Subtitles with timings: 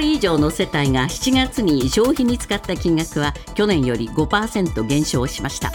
[0.00, 5.70] 人以上の世帯が7月に消費に使った金額は去年より5%減少しました。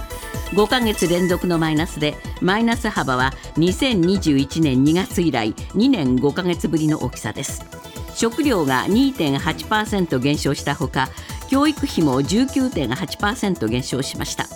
[0.51, 7.65] 5ヶ月連続のマイナスでマイナス幅は2021年2月以来2年5ヶ月ぶりの大きさです。
[8.13, 11.09] 食料が2.8%減少したほか
[11.49, 14.47] 教育費も19.8%減少しました。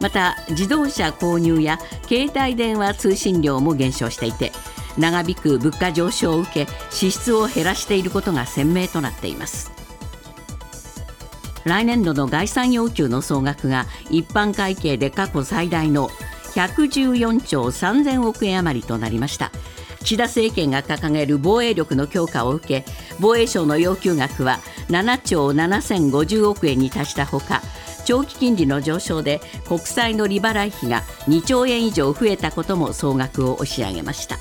[0.00, 4.52] また自動車購入や携帯電話通信料も減少していて
[4.98, 9.72] 長引く物価上昇を受け支出を減らしていることが鮮明となっています。
[11.64, 16.08] 来年度の概算要求の総額が一般会計で過去最大の
[16.54, 19.50] 114兆3000億円余りとなりました。
[20.06, 22.84] 岸田政権が掲げる防衛力の強化を受け
[23.18, 27.60] 防衛省の要求額は7兆7050億円に達したほか
[28.04, 34.38] 長期金利の上昇で国債の利払い費が2兆円以上増えたことも総額を押し上げました。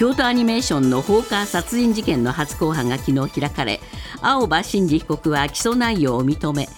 [0.00, 3.80] 京都アニメーションの放火殺人事件の初公判が昨日開かれ
[4.22, 6.70] 青葉真司被告は起訴内容を認め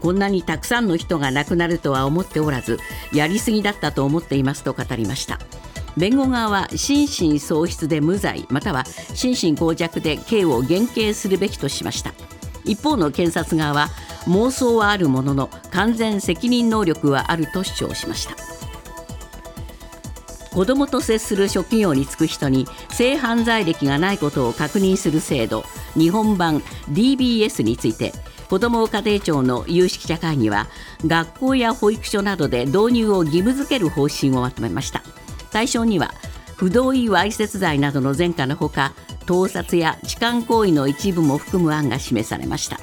[0.00, 2.78] こんなにたくさんの人が亡くなるとは思っておらず
[3.12, 5.40] やりすぎだったと思っていますと語りました。
[5.96, 12.14] 弁護側は心神喪失で無罪または心神耗弱で刑を減刑するべきとしました。
[12.64, 13.88] 一方の検察側は
[14.26, 18.57] 妄想はあるものの完全責任能力はあると主張しました。
[20.58, 25.62] 子どもと接する職業に就く人に性犯罪歴がないことを確認する制度
[25.94, 26.58] 日本版
[26.90, 28.12] DBS について
[28.50, 30.66] 子ども家庭庁の有識者会議は
[31.06, 35.04] 学校や保育所などで導入を義務付ける方針をまとめました。
[35.52, 36.12] 対象には
[36.56, 38.94] 不同意わいせつ罪などの前科のほか
[39.26, 42.80] 盗撮や痴漢行為の一部も含む案が示されました。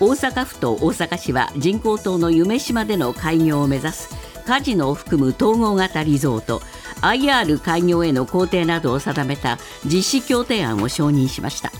[0.00, 6.60] 大阪府と大阪市は人工島の夢島での開業を目指すカジノを含む統合型リゾート
[7.02, 11.70] IR 開業への工程などを定めた実施協定案を承認しました。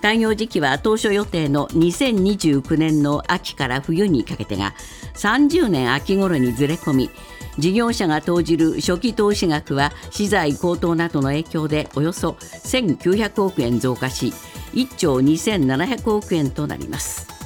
[0.00, 4.74] 開業時期は当初予定の2029年の秋から冬にかけてが
[5.14, 7.10] 30年秋頃にずれ込み
[7.58, 14.32] 事業者が投じる初期投資額は資材高騰などの影響でおよそ1900億円増加し
[14.74, 17.37] 1兆2700億円となります。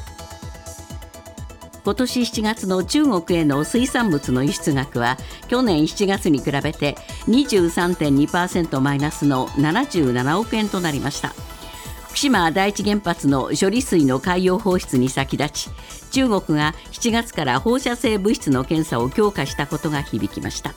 [1.84, 5.16] 今年7月の中国への水産物の輸出額は
[5.48, 11.34] 去年7月に比べて23.2%マイナスの77億円となりました。
[12.09, 15.70] 福島第一原発の処理水の海洋放出に先立ち
[16.10, 20.75] 中国が7月から放射性物質の検査を強化したことが響きました。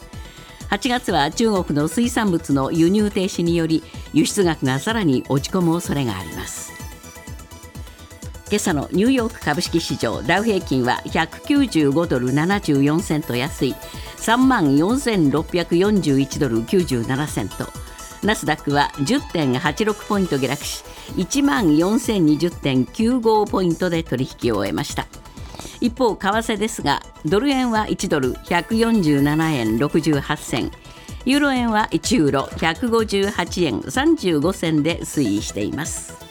[0.69, 3.83] 8月は中国の水産物の輸入停止により
[4.13, 6.74] 輸出額がさらに落ち込む恐れがあります。
[8.47, 13.75] 今朝のニューヨーク株式市場ダウ平均は195ドル74セント安い。
[14.17, 17.67] 3万4641ドル97セント。
[18.23, 20.83] ナスダックは10.86ポイント下落し
[21.15, 25.07] 1万4020.95ポイントで取引を終えました。
[25.81, 30.71] 一方為替ですがドル円は1ドル147円68銭。
[31.25, 36.24] ユーロ円は1ユーロ158円35銭で推移しています。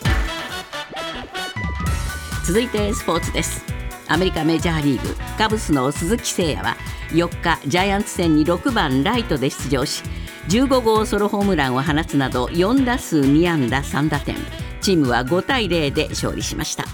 [2.44, 3.65] 続いてスポーツです。
[4.06, 6.77] アメリカメジャーリーグカブスの鈴木誠也は
[7.09, 10.03] 4日ジャイアンツ戦に6番ライトで出場し
[10.50, 14.37] 15号ソロホームランを放つなど4打数2安打3打点
[14.82, 16.84] チームは5対0で勝利しました。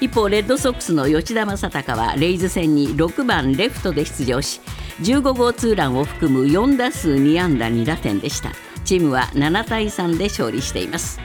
[0.00, 4.62] 一方レッドソックスの吉田正尚はレイズ戦に6番レフトで出場し
[5.02, 8.52] 15号ツーランを含む4打数2安打2打点でした。
[8.86, 11.20] チームは7対3で勝利しています。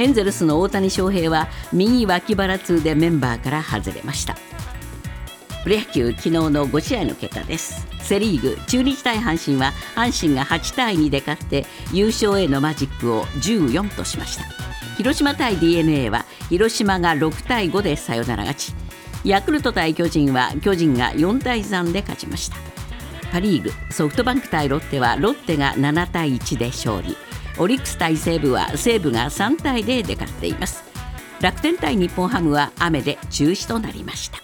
[0.00, 4.34] エンゼルスの大谷翔平は右脇腹痛でメンバーから外れました。
[5.62, 7.86] プロ野球昨日の5試合の結果です。
[8.00, 14.44] セ・リーグ中日対阪神は阪神が8対2で勝って優勝へのマジックを14としました。
[14.96, 18.74] 広島対 d n a は広島が6対5でサヨナラ勝ち。
[19.24, 22.56] ヤクルト対巨人は巨人が4対3で勝ちました。
[23.30, 27.14] パ・リーグソフトバンク対ロッテはロッテが7対1で勝利。
[27.60, 30.82] オリックス対西武は西武が3対0で勝っています。
[31.42, 34.38] 楽天対日本ハムは雨で中止となりました。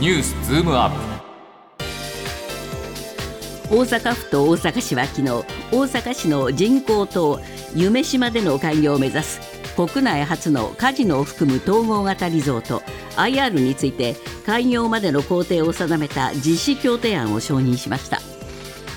[0.00, 0.96] ニュースズームアップ。
[3.72, 7.38] 大阪府と大阪市は昨日大阪市の人工島
[7.72, 9.40] 夢島での開業を目指す
[9.76, 12.82] 国内初のカジノを含む統合型リゾート
[13.14, 18.20] IR について開業までの工程を定めた実施協定案を承認しました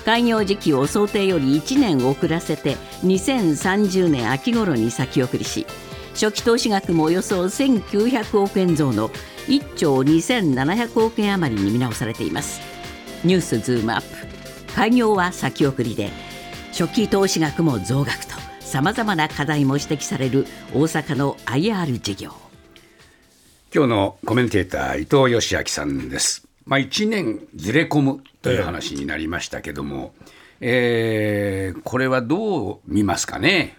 [0.04, 5.66] 開業時期を想定より1年遅らせて2030年秋頃に先送りし
[6.14, 9.08] 初期投資額もおよそ1900億円増の
[9.48, 12.60] 1兆2700億円余りに見直されています。
[13.24, 14.06] ニュースズームアップ。
[14.74, 16.10] 開業は先送りで
[16.72, 22.30] 初期投資額も増額とさまざまな課題も指摘される大阪の IR 事業。
[23.74, 26.46] 今日のコメンテーター伊藤義明さんです。
[26.66, 30.14] まあ1年ずれ込むという話になりましたけども、
[30.60, 33.76] えーこれはどう見ますかね？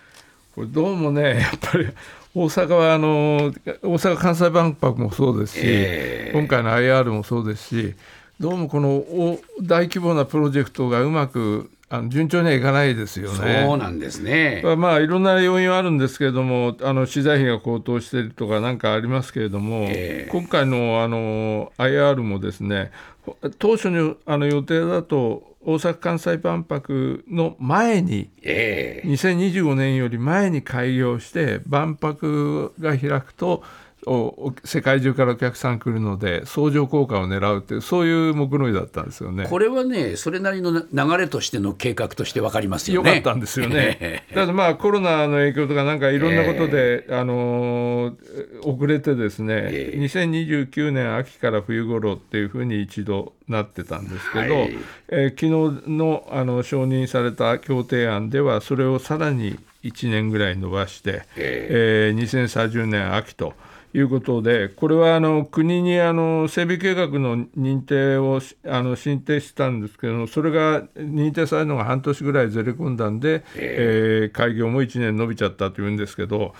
[0.53, 1.87] これどうもね、やっぱり
[2.33, 7.95] 大阪はあの大阪・関西万博もそうですし、え今回の IR もそうですし、
[8.39, 13.63] どうもこのお大規模なプロジェクトがうまくあの順調にはいかないですよね。
[13.65, 14.61] そうなんですね。
[14.77, 22.91] まあいろんな要因はあるんですけれども、あの資材費が高騰しているとかなんかありますけれども、ええ今回のあの IR もですね、
[23.25, 33.63] ほ当初のあの予定だと大阪・関西万博の前にええ2025年より前に開業して万博が開くと
[34.63, 39.47] 世界中からお客さん来るので相乗効果を狙うっていうそういう目論見だったんですよね。
[39.49, 43.09] これはね、それなりのな流れとしての計画として分かりますよね。
[43.09, 44.23] 良かったんですよね。
[44.33, 48.15] ただまあコロナの影響とかなんかいろんなことで、 あのー
[48.63, 54.77] 遅れてですね、ええ2029年秋から冬頃っていうふうに一度なってたんですけど、はい
[55.09, 63.53] えー昨日のあの承認された協定案ではそれをさらに1年ぐらい伸ばして、えー2030年秋と。
[63.95, 76.53] いうことで、これはあの国にあの整備計画の認定をしあの申請したんですけども、それが認定されるのが半年ぐらいずれ込んだんで、えー開業も1年伸びちゃったというんですけど、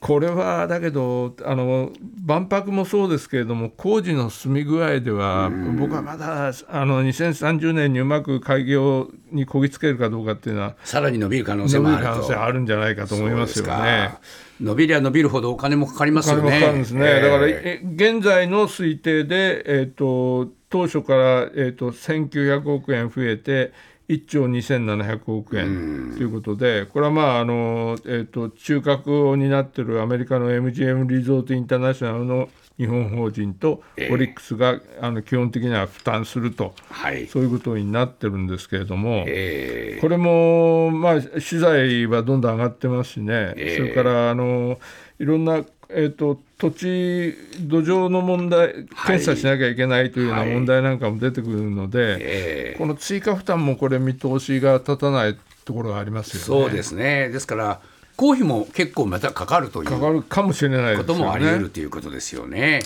[0.00, 1.92] これはだけどあの、
[2.24, 13.70] 万博もそうですけれども、工事の進み具合では、僕はまだあの2030年にうまく開業にこぎつけるかどうかっていうのは、さらに伸びる可能性もある可能性あるんじゃないかと思いますよね。
[13.70, 14.20] か。
[14.60, 16.42] 伸びりゃ伸びるほどお金もかかりますよね。
[16.42, 16.84] もかかね。
[17.00, 23.72] ええだから、え現在の推定で、えっ、と、当初から、えっ、と、1900億円増えて、
[24.08, 37.26] 1兆2700億円ということで、これはまあ、あの、えっ、と、中核を担ってるアメリカの MGM リゾートインターナショナルの日本法人と、オリックスが、あの、基本的には負担すると、はい。
[37.26, 40.00] そういうことになってるんですけれども、ええ。
[40.00, 43.76] これも、まあ、資材はどんどん上がってますしね、ええ。
[43.76, 44.78] それからあの
[45.18, 50.52] いろんな、えー、と土地、土壌の問題、検査しなきゃいけないというようなはい。
[50.52, 52.78] 問題なんかも出てくるので、ええ。
[52.78, 56.64] この追加負担もこれ、見通しが立たないところがありますよね。
[56.64, 57.28] そうですね。
[57.28, 57.80] ですから、
[58.18, 60.96] 公費も結構またかかるというかかるかもしれない。
[60.96, 62.80] こともあり得るということですよね。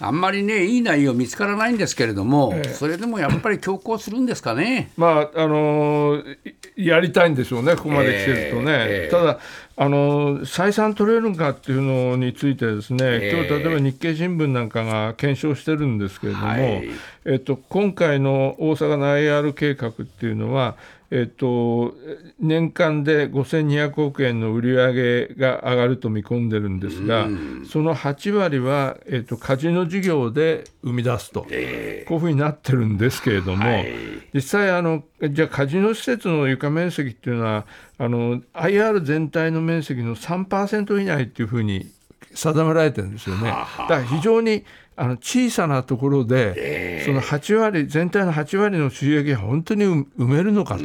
[0.00, 4.90] あんまりね、いい内容見つからないんですけれども、それでもやっぱり強行するんですかね。
[4.96, 6.36] まああのー
[6.76, 8.72] いやりたいんでしょうね、ここまで来てるとね。
[8.72, 9.38] ええただ、
[9.76, 16.88] あのー採算取れるのかっていうのについてですね、ええ今日例えば日経新聞なんかが検証してるんですけれども、はい
[17.26, 20.76] えっと、今回の大阪の IR 計画っていうのは、
[21.12, 21.94] えっと、
[22.38, 27.28] 年間で5200億円の売り上げが上がると見込んでるんですが、
[27.68, 33.92] その8割は、えっと、カジノ事業で生み出すと、こういうふうになってるんですけれども、はい。
[34.32, 37.66] 実際あの、じゃあカジノ施設の床面積っていうのは、
[37.98, 41.90] あの IR 全体の面積の3%以内っていうふうに
[42.34, 43.48] 定められてるんですよね。
[43.48, 44.64] だから非常に
[45.00, 50.82] あの小さなところで、その8割、全体の8割の収益が本当に埋めるのかと。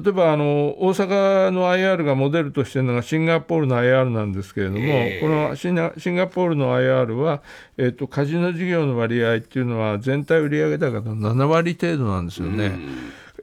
[0.00, 4.80] 例えばあの大阪の IR がモデルとしているのがシンガポールの IR なんですけれども、
[5.20, 5.90] このシンガ
[6.26, 7.42] ポールの IR は、
[7.78, 12.72] えっとカジノ事業の割合っていうのは全体売上高の7割程度なんですよね。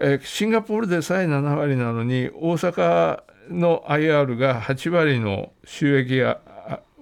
[0.01, 6.50] えーシンガポールでさえ7割なのに大阪の IR が8割の収益があ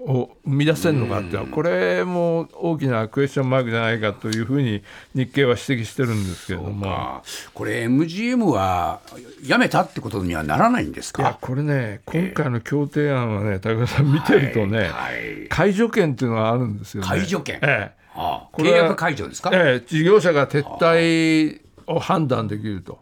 [0.09, 4.81] を生み出せるのかっていうのはこれも大きなクエスチョンマークじゃないかというふうに
[5.13, 6.87] 日経は指摘してるんですけれども。
[6.89, 7.21] あ
[7.53, 9.01] これ MGM は
[9.45, 11.37] やめたってことにはならないんですいやか。
[11.39, 15.47] これね、今回の協定案はね、武田さん見てるとね、はい。
[15.47, 17.07] 解除権っていうのがあるんですよね。
[17.07, 19.51] 解除権ええああ契約解除ですか？
[19.53, 22.97] ええ事業者が撤退を判断できると。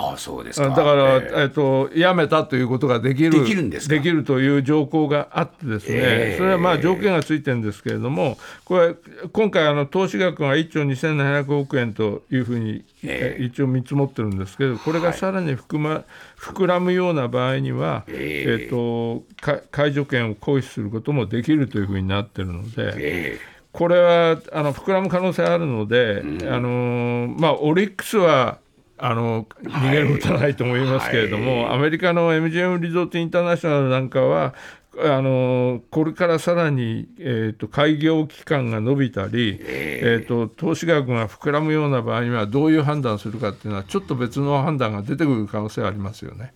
[0.00, 0.68] ああそうですか。
[0.68, 1.44] だから、ええ。
[1.46, 3.94] っと、やめたということができるできるんですか？
[3.96, 6.38] できるという条項があってですね、ええ。
[6.38, 8.94] それはまあ条件がついてるんですけれども、これ、
[9.32, 13.42] 今回、あの投資額が1兆2700億円というふうに、ええ。
[13.42, 16.04] 一応見積もってるんですけど、これがさらに膨,、ま、
[16.38, 18.66] 膨らむような場合には、ええ。
[18.66, 22.92] っとか解除権を行使することもできるというふうになってるので。
[22.96, 23.38] え
[23.70, 28.58] これはあの膨らむ可能性あるので、あのまあ、オリックスは
[28.98, 31.74] あの逃げることはないと思いますけれども、はい。
[31.76, 34.54] アメリカの MGM リゾートインターナショナルなんかは、
[35.00, 46.52] あのこれからさらに、えーと、開業期間が伸びたり、えーと、投資額が膨らむような場合にはどういう判断するかっていうのはちょっと別の判断が出てくる可能性はありますよね。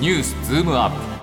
[0.00, 1.15] ニュースズームアップ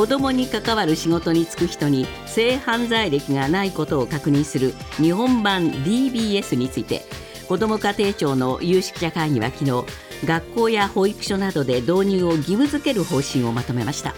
[0.00, 7.02] 子どもに関わる仕事に就く人に性犯罪歴がないことを確認する日本版 DBS について
[7.46, 9.84] 子ども家庭庁の有識者会議は昨日
[10.24, 14.14] 学校や保育所などで導入を義務付ける方針をまとめました。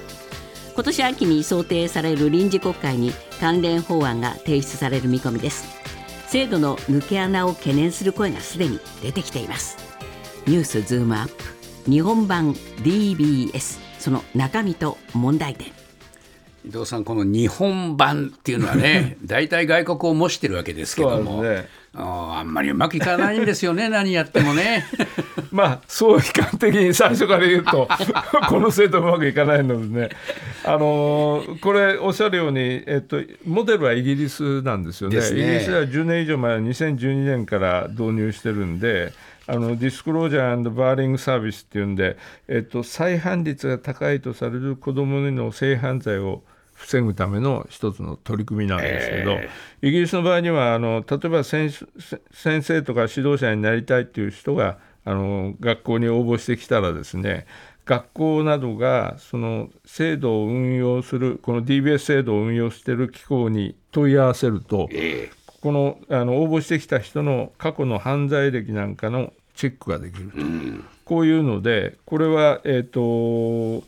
[0.77, 3.11] 今年秋に想定される臨時国会に
[3.41, 5.65] 関連法案が提出される見込みです。
[6.29, 9.79] 制度の抜け穴を懸念する声がすでに出てきています。
[10.47, 11.91] ニュースズームアップ。
[11.91, 12.53] 日本版
[12.85, 15.69] DBS その中身と問題点。
[16.67, 24.85] 伊藤さん、この日本版っていうのはね、 大体外国を模してるわけですけども、ね、あんまりうまくいかないんですよね、 何やってもね。
[25.53, 27.89] まあ、そう悲観的に最初から言うと、
[28.49, 30.09] この制度うまくいかないのでね、
[30.65, 35.27] あのー、これ、おっしゃるように、えっと、モデルはイギリスなんですよね、ね。
[35.27, 39.13] イギリスでは10年以上前、2012年から導入してるんで、
[39.53, 42.17] あのディスクロージャーバーリングサービスっていうんで、
[42.49, 46.43] えっと、再犯率が高いとされる子どもへの性犯罪を
[46.73, 57.47] 防ぐための一つの取り組みなんですけど、えー、イギリスの場合にはあの例えば先生とか指導者になりたいっていう人があの学校に応募してきたらですね
[57.85, 73.87] 学校などがその制度を運用するこの DBS 制度を運用している機構に問い合わせると、えー、このあの応募してきた人の過去の犯罪歴なんかのチェックができると、うん、こういうのでこれは、えーと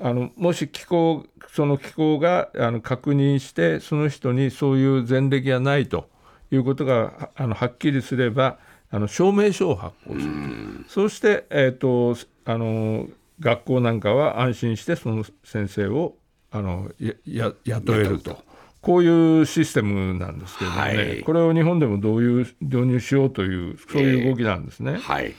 [0.00, 6.08] あのもし機構その機構があの確認してその人にそういう前歴がないと
[6.50, 8.58] いうことがあのはっきりすれば
[8.90, 13.06] あの証明書を発行するそして、えーと、あの
[13.40, 16.14] 学校なんかは安心してその先生を
[16.50, 16.90] あの
[17.26, 18.42] や雇えると。
[18.80, 24.92] こういうシステムなんですけどね、はい、これを日本でもどういう導入しようという、そういう動きなんですね。
[24.92, 25.34] えーはい。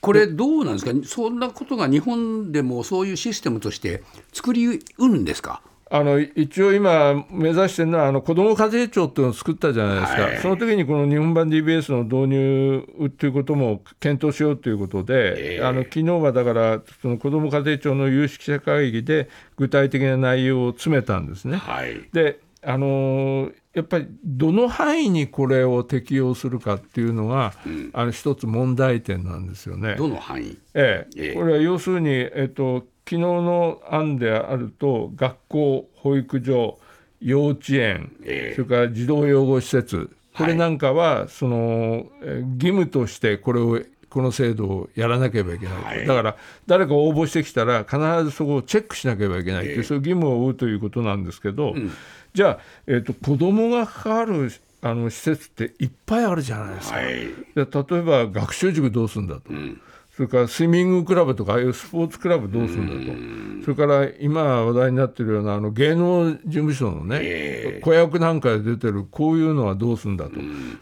[0.00, 4.02] これ、どうなんですか、そんなことが日本でもそういうシステムとして
[4.32, 5.62] 作りうるんですか？
[5.88, 21.58] あの一応今、目指してるのはあの子ども家庭庁っていうのを作ったじゃないですか、はい、その時にこの日本版 DBS の導入ということも検討しようということで、えー、あの昨日はだから、その子ども家庭庁の有識者会議で具体的な内容を詰めたんですね。
[21.58, 29.94] はい、であのやっぱりどの範囲にこれを適用するかっていうのが、うん、あの一つ問題点なんですよね。
[29.94, 36.78] どの範囲、ええ、これは要するに、えっと、昨日の案であると学校、保育所、
[37.20, 46.36] 幼稚園、えそれから児童養護施設これなんかは、はい、その義務としてこれをこの制度をやらなければいけない、はい、だから
[46.66, 51.92] 誰か応募してきたら必ずそこをチェックしなければいけないという、そういう義務を負うということなんですけど、うん。
[52.34, 56.96] じゃあ、えーと、子供が関わるあの施設っていっぱいあるじゃないですか。
[56.96, 59.80] はい、例えば学習塾どうするんだと、うん、
[60.16, 70.32] それからスイミングクラブとかああいうスポーツクラブどうするんだと、それから今話題になってるようなあの芸能事務所のね、えー、子役なんかで出てるこういうのはどうするんだと、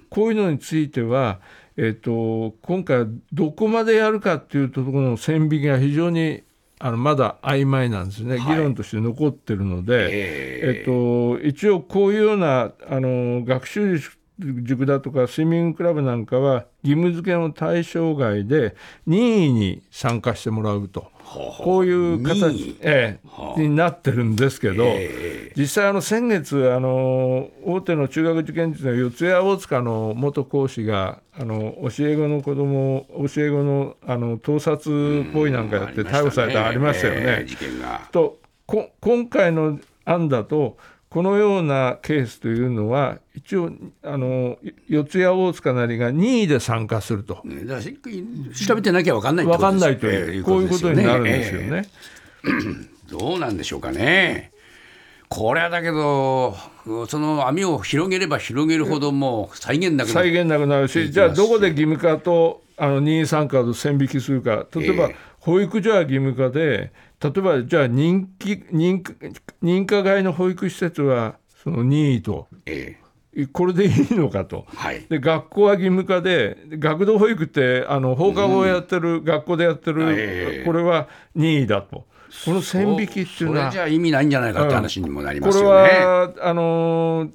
[0.08, 1.40] こういうのについては、
[1.76, 6.44] えーと今回どこまでやるかっていうところの線引きが非常に
[6.78, 18.74] あのまだ曖昧なんですね、議論として残ってるので、えっと、一応こういうようなあの学習塾だとかスイミングクラブなんかは義務付けの対象外で
[19.06, 21.14] 任意に参加してもらうと。
[21.24, 23.18] こういう形、え
[23.56, 24.84] え、になってるんですけど、
[25.56, 37.46] 実際あの先月あの大手の中学受験塾の四谷大塚の元講師があの教え子の子供教え子のあの盗撮行為なんかやって逮捕されたありましたよね。
[38.12, 38.38] と
[39.00, 40.76] 今回の案だと
[41.14, 43.71] このようなケースというのは、一応、
[44.02, 47.40] あの四谷大塚なりが任意で参加すると。
[47.44, 51.87] ね、だ調べてなきゃ分かんない分かんないという、こういうことになるんですよね。
[52.42, 54.50] えー、どうなんでしょうかね。
[55.28, 56.56] これはだけど、
[57.06, 60.30] その網を広げれば広げるほど、もう再現なくなる。
[60.30, 66.90] 再現なくなるし、じゃあ、どこで義務化とあの任意参加と線引きするか、例えば、保育所は義務化で、
[67.23, 72.99] 例えばじゃあ人気認認認可外の保育施設はその任意と、え
[73.35, 82.06] え、これでいいのかと、はい、で学校は義務化で学童保育ってあの放課後やってる、うん、学校でやってる、ええこれは任意だと。
[82.44, 85.88] この線引きっていうのはじゃ意味ないんじゃないかって話にもなりますよね。
[85.88, 87.28] これはあの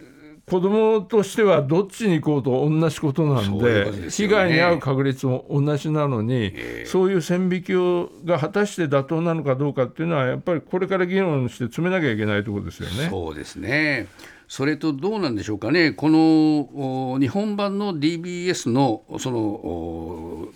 [0.50, 6.54] 子供としてはどっちに行こうと同じことなんでね被害に遭う確率も同じなのに、
[6.86, 13.10] そういう線引きをが果たして妥当なのかどうかっていうのはやっぱりこれから議論して詰めなきゃいけないところですよね。
[13.10, 14.08] そうですね。
[14.48, 20.50] それとどうなんでしょうかね、このお日本版の DBS のそのお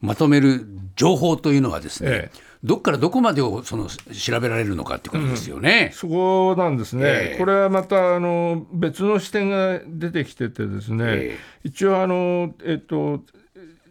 [0.00, 5.92] まとめる情報というのはですね、ええどっからどこまでをその調べられるのかってことですよね。
[5.94, 7.38] そこなんですね、ええ。
[7.38, 13.22] これはまたあの別の視点が出てきててですね、え一応あの、えっと、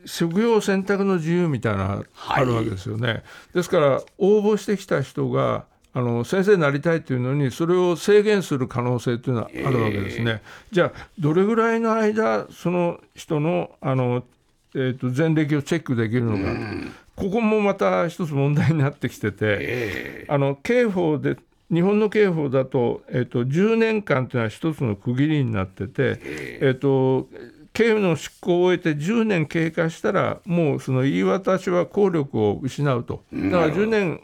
[0.06, 3.24] 職業選択の自由みたいなあるわけですよね。
[3.54, 5.64] ですから応募してきた人が
[5.94, 10.42] あの先生になりたいというのにそれを制限する可能性というのはあるわけですね。
[10.74, 14.26] じゃあどれぐらいの間その人のあの、
[14.76, 16.60] えっと前歴をチェックできるのか、
[17.16, 19.38] ここもまた一つ問題になってきてて。
[19.42, 21.38] えあの刑法で
[21.72, 26.20] 日本の刑法だと,、えっと10年間というのは一つの区切りになってて、
[26.62, 27.28] えっと
[27.74, 33.24] 刑の執行を終えて10年経過したらもうその言い渡しは効力を失うと。
[33.34, 34.22] だから10年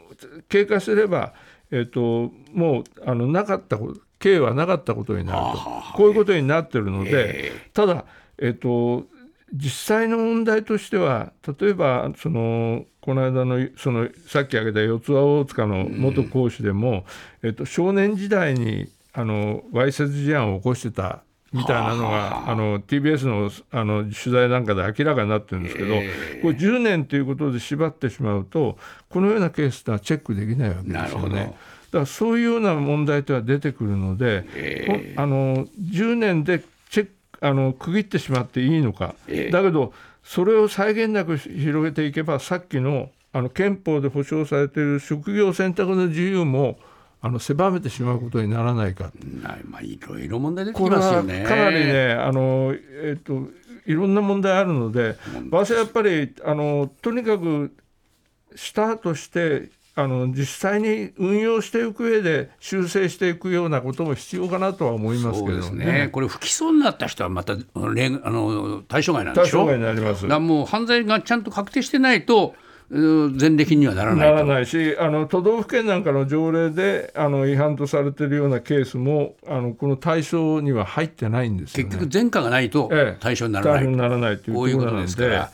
[0.48, 1.34] 経過すれば、
[1.70, 5.58] えっともうあのなかったこと刑はなかったことになると。
[5.96, 8.04] こういうことになってるので、ただ、
[8.38, 9.04] えっと
[9.52, 17.04] 実際の問題としては例えばそのこの間のそのさっき挙げた四つ葉大塚の元講師でも、
[17.42, 22.54] えっと、少年時代にあのわいせつ事案を起こしてたみたいなのがあ。
[22.54, 28.78] の TBS のあの取材なんかで明らかになってるんですけど、これ10年ということで縛ってしまうと
[29.10, 31.54] このようなケースってのはチェックできないわけですよね。
[31.90, 34.46] だからそういうような問題とは出てくるので、
[35.16, 36.64] ほあの10年で
[37.42, 39.16] あの区切ってしまっていいのか、
[39.50, 46.78] だけどそれを際限なく広げていけばさっきのあの憲法で保障されている職業選択の自由も
[47.20, 49.10] あの狭めてしまうことにならないか。
[49.64, 51.44] まあいろいろ問題出てきますよね。
[51.44, 53.48] かなりね、あのえっと
[53.86, 55.16] いろんな問題あるので、
[55.50, 57.74] 私はやっぱりあのとにかく
[58.54, 65.84] スタートしてあの実際に運用していく上で修正していくようなことも必要かなとは思いますけどそうですね。
[65.84, 66.08] ね。
[66.10, 69.50] これ不起訴になった人はまた例あの対象外なんでしょ？
[69.50, 70.26] 対象外になります。
[70.26, 72.54] だもう犯罪がちゃんと確定してないと
[72.88, 74.34] うん前歴にはならないと。
[74.34, 81.90] ならないしあの都道府県なんかの条例であの違反とされているようなケースもあのこの対象には入ってないんですよ、ね。
[81.90, 83.18] 結局前科がないとええ。
[83.20, 85.50] 対象にならない、対象にならないというこういうこととこなんでですから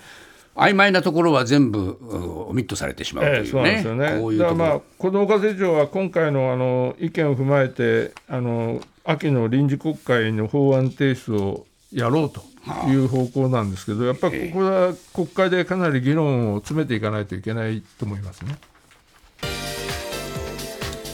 [0.59, 4.18] 曖昧なところは全部うオミットされてしまうというねですよね。
[4.21, 12.42] こういうとこだからまあろ、子ども家庭庁は今回のあの意見を踏まえてあの秋の臨時国会の法案提出をやろうと
[12.88, 18.57] いう方向なんですけど、やっぱりここは国会でかなり議論を詰めていかないといけないと思いますね。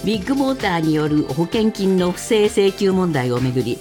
[0.05, 3.79] ビッグモーターによる保険金の不正請求問題をめぐり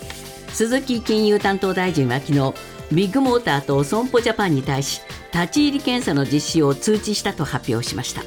[0.49, 2.53] 鈴木金融担当大臣は昨日
[2.91, 5.01] ビッグモーターと損保ジャパンに対し
[5.33, 8.23] 立ち入り検査の実施を通知したと発表しました。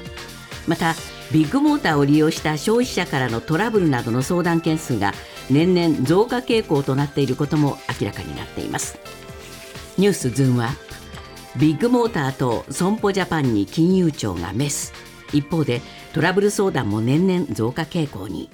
[0.66, 0.95] また
[1.33, 5.12] ビッグモーターを利用した消費者からのトラブルなどの相談件数が
[5.51, 8.99] 年々増加傾向となっていることも明らかになっています。
[9.99, 14.92] ニュースズームアップビッグモーターと損保ジャパンに金融庁がメス。
[15.33, 15.81] 一方で
[16.12, 18.51] トラブル相談も年々増加傾向に。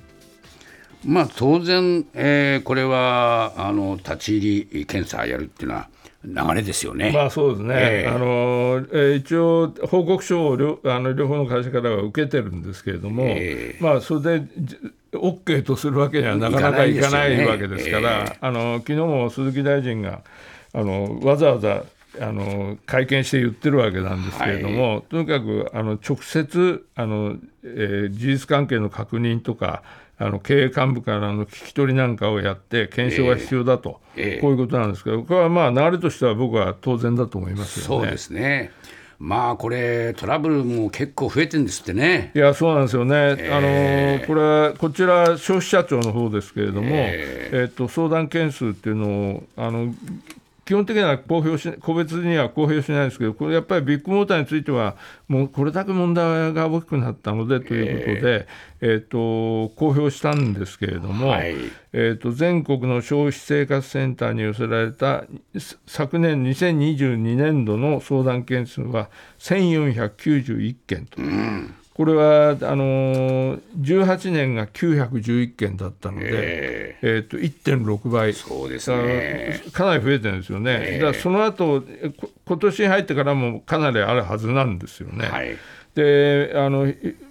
[1.05, 5.89] まあ当然、えーこれはあの立ち入り検査やるっていうのは
[6.25, 7.11] 流れですよね。
[7.13, 8.09] まあそうですね、ええ。
[8.09, 8.25] あの
[8.93, 14.79] えー一応、報告書を両あの両方の会社からは受けてるんですけれども、えまあ、それでじ
[15.13, 18.39] OK とするわけにはなかなかいかないわけですから、いかないですよね。
[18.41, 20.23] あの昨日も鈴木大臣が
[20.73, 21.85] あのわざわざ
[22.21, 29.83] あの会見して言ってるわけなんですけれども、とにかくあの直接あの、えー事実関係の確認とか、
[30.23, 38.03] あの経営幹部からの聞き取りなんかをやって、検証が必要だと、ええこういうことなんですけど、これはまあ流れとしては僕は当然だと思いますよね。
[38.05, 38.71] そうですね。
[39.19, 42.33] まあこれトラブルも結構増えてるんですってね。
[42.35, 43.17] いやそうなんですよね、
[43.53, 49.95] あのこれ、こちら、消費者庁の方ですけれども、えっと相談件数っていうのをあの、
[50.65, 54.97] 基本的には公表し個別には公表しないんですけど、これやっぱりビッグモーターについては、
[55.27, 58.47] もうこれだけ問題が大きくなったのでということで、
[58.81, 61.57] えっと公表したんですけれども、はい。
[61.93, 65.25] えっと全国の消費生活センターに寄せられた
[65.87, 71.21] 昨年2022年度の相談件数は1491件と。
[71.95, 76.99] これはあのー18年が911件だったので、え。
[77.03, 79.61] えー、と1.6倍、そうですね。
[79.67, 81.85] だかなり増えてるんですよね、だからその後
[82.47, 85.27] 今年に入ってからもかなりあるはずなんですよね。
[85.27, 85.57] はい
[85.95, 86.87] であの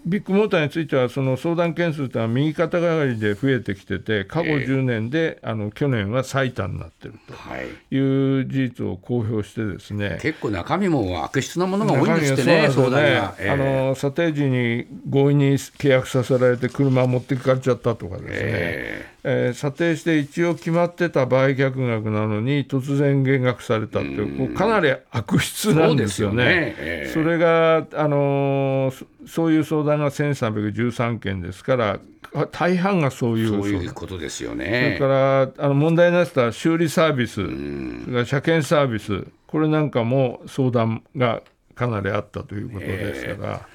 [0.05, 10.19] ビッグモーターについてはその相談件数というのは右肩上がりで増えてきてて過去10年で、あの去年は最多になってるはいという事実を公表してですね。
[10.21, 13.35] 結構中身も悪質なものが多いんですってね、中身が相談そうなんですよが。
[13.39, 13.49] ええ。
[13.49, 19.49] あの査定時に強引に契約させられて車を持っていかれちゃったとかですね、ええ。
[19.51, 26.33] ー査定して一応決まってた売却額なのに突然減額されたっていうかなり悪質なんですよね。
[26.33, 26.75] そね。
[26.79, 27.11] ええ。
[27.13, 31.99] それが、あのーそそういう相談が1313件ですから
[32.51, 35.07] 大半がそういうそういうことですよそれねか。
[35.07, 37.47] らあの問題になってた修理サービス、それ
[38.13, 41.41] から車検サービス、これなんかも相談が
[41.75, 43.67] かなりあったということですから、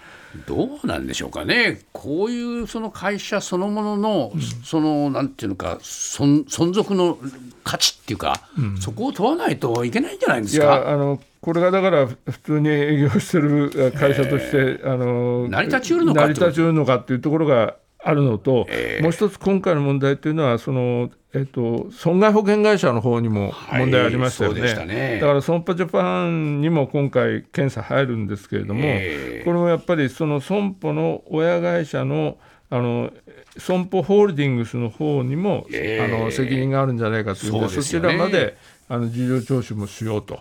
[0.47, 4.33] どうなんでしょうかね、こういうその会社そのものの、
[4.65, 7.19] そのなんていうのか、存存続の
[7.65, 8.41] 価値っていうか、
[8.81, 10.89] そこを問わないといけないんじゃないですいやか。
[10.91, 19.03] あのこれがだから普通に営業してるえ会社として、あの成り立ちうるのか成り立ちうるのかっていうところがあるのと、ええ。
[19.03, 25.19] もう一つ今回の問題というのはその、えっと、損害保険会社の方にもはい問題ありましたよね,、そうでしたね。
[25.21, 29.43] だから損保ジャパンにも今回検査入るんですけれども、ええ。
[29.45, 32.39] これもやっぱりその損保の親会社の
[32.71, 33.13] あの
[33.59, 36.05] 損保ホールディングスの方にも、ええ。
[36.05, 38.09] あの責任があるんじゃないかというんでそちそうですよね。
[38.13, 38.57] らまで
[38.89, 40.41] あの事情聴取もしようと。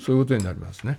[0.00, 0.98] そういうことになりますね。